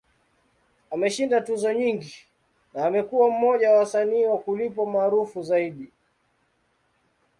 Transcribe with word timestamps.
Ameshinda 0.93 1.37
tuzo 1.41 1.73
nyingi, 1.73 2.15
na 2.73 2.85
amekuwa 2.85 3.29
mmoja 3.29 3.71
wa 3.71 3.77
wasanii 3.77 4.25
wa 4.25 4.37
kulipwa 4.39 4.85
maarufu 4.85 5.41
zaidi. 5.43 5.91